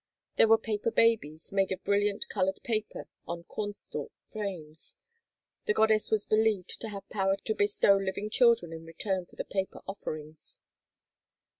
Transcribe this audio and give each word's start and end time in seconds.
There 0.37 0.47
were 0.47 0.57
paper 0.57 0.89
babies, 0.89 1.51
made 1.51 1.71
of 1.71 1.83
brilliant 1.83 2.27
colored 2.27 2.59
paper 2.63 3.07
on 3.27 3.43
cornstalk 3.43 4.11
frames. 4.25 4.97
(The 5.67 5.75
goddess 5.75 6.09
was 6.09 6.25
believed 6.25 6.81
to 6.81 6.89
have 6.89 7.07
power 7.09 7.35
to 7.35 7.53
bestow 7.53 7.97
living 7.97 8.31
children 8.31 8.73
in 8.73 8.83
return 8.83 9.27
for 9.27 9.35
the 9.35 9.45
paper 9.45 9.81
offerings.) 9.87 10.59